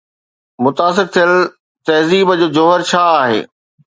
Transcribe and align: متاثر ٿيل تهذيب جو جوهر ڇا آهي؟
متاثر 0.63 1.05
ٿيل 1.13 1.33
تهذيب 1.87 2.27
جو 2.39 2.47
جوهر 2.57 2.79
ڇا 2.89 3.03
آهي؟ 3.21 3.39